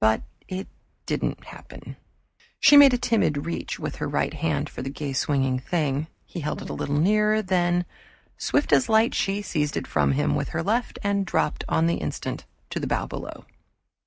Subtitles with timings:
[0.00, 0.66] But it
[1.04, 1.96] didn't happen.
[2.58, 6.40] She made a timid reach with her right hand for the gay swinging thing he
[6.40, 7.84] held it a little nearer then,
[8.38, 11.96] swift as light, she seized it from him with her left, and dropped on the
[11.96, 13.44] instant to the bough below.